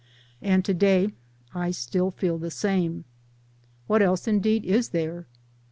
[0.41, 1.11] And to day,
[1.53, 3.05] I still feel the same.
[3.85, 5.27] What else indeed is there?